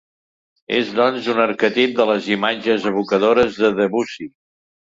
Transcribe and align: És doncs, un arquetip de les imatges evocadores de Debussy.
És 0.77 0.89
doncs, 0.99 1.27
un 1.33 1.41
arquetip 1.43 1.93
de 2.01 2.09
les 2.13 2.31
imatges 2.37 2.89
evocadores 2.93 3.63
de 3.65 3.73
Debussy. 3.83 4.31